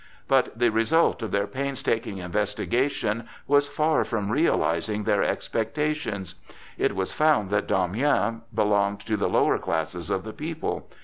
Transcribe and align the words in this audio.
But 0.27 0.57
the 0.57 0.71
result 0.71 1.21
of 1.21 1.29
their 1.29 1.45
painstaking 1.45 2.17
investigation 2.17 3.27
was 3.45 3.67
far 3.67 4.03
from 4.03 4.31
realizing 4.31 5.03
their 5.03 5.21
expectations. 5.21 6.33
It 6.75 6.95
was 6.95 7.13
found 7.13 7.51
that 7.51 7.67
Damiens 7.67 8.41
belonged 8.51 9.01
to 9.01 9.15
the 9.15 9.29
lower 9.29 9.59
classes 9.59 10.09
of 10.09 10.23
the 10.23 10.33
people. 10.33 10.89